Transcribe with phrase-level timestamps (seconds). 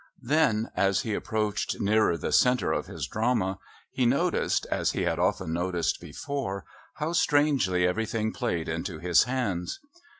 [0.23, 3.59] Then, as he approached nearer the centre of his drama,
[3.91, 9.79] he noticed, as he had often noticed before, how strangely everything played into his hands.